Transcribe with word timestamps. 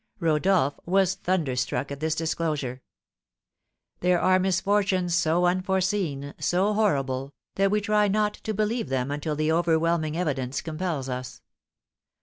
Rodolph 0.19 0.79
was 0.83 1.13
thunderstruck 1.13 1.91
at 1.91 1.99
this 1.99 2.15
disclosure. 2.15 2.81
There 3.99 4.19
are 4.19 4.39
misfortunes 4.39 5.13
so 5.13 5.45
unforeseen, 5.45 6.33
so 6.39 6.73
horrible, 6.73 7.35
that 7.53 7.69
we 7.69 7.81
try 7.81 8.07
not 8.07 8.33
to 8.33 8.53
believe 8.55 8.89
them 8.89 9.11
until 9.11 9.35
the 9.35 9.51
overwhelming 9.51 10.17
evidence 10.17 10.61
compels 10.63 11.07
us. 11.07 11.43